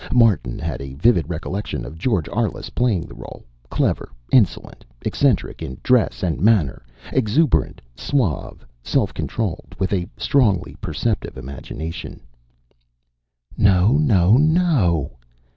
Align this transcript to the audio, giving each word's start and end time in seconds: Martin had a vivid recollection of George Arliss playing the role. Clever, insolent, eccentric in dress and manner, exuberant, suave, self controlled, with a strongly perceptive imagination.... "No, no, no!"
Martin 0.11 0.57
had 0.57 0.81
a 0.81 0.95
vivid 0.95 1.29
recollection 1.29 1.85
of 1.85 1.95
George 1.99 2.25
Arliss 2.29 2.71
playing 2.73 3.03
the 3.05 3.13
role. 3.13 3.45
Clever, 3.69 4.09
insolent, 4.31 4.83
eccentric 5.03 5.61
in 5.61 5.77
dress 5.83 6.23
and 6.23 6.41
manner, 6.41 6.81
exuberant, 7.13 7.81
suave, 7.95 8.65
self 8.81 9.13
controlled, 9.13 9.75
with 9.77 9.93
a 9.93 10.09
strongly 10.17 10.75
perceptive 10.81 11.37
imagination.... 11.37 12.19
"No, 13.55 13.91
no, 13.99 14.37
no!" 14.37 15.17